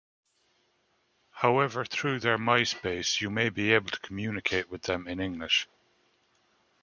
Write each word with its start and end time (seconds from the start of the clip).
However, 1.29 1.85
through 1.85 2.21
their 2.21 2.39
MySpace 2.39 3.21
you 3.21 3.29
may 3.29 3.49
be 3.49 3.71
able 3.71 3.91
to 3.91 3.99
communicate 3.99 4.67
with 4.67 4.81
them 4.81 5.07
in 5.07 5.19
English. 5.19 5.67